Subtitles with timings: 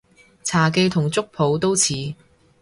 [0.43, 2.15] 茶記同粥舖都似